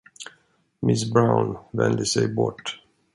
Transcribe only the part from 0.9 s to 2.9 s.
Brown vände sig bort.